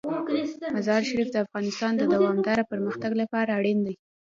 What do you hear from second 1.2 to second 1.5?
د